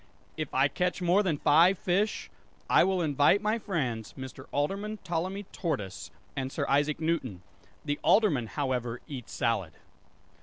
"If 0.35 0.51
I 0.55 0.67
catch 0.67 0.99
more 0.99 1.21
than 1.21 1.37
five 1.37 1.77
fish, 1.77 2.31
I 2.67 2.83
will 2.83 3.03
invite 3.03 3.39
my 3.39 3.59
friends 3.59 4.13
Mr. 4.13 4.47
Alderman 4.51 4.97
Ptolemy 5.03 5.43
Tortoise 5.51 6.09
and 6.35 6.51
Sir 6.51 6.65
Isaac 6.67 6.99
Newton. 6.99 7.43
The 7.85 7.99
Alderman, 8.03 8.47
however, 8.47 8.99
eats 9.07 9.31
salad." 9.31 9.73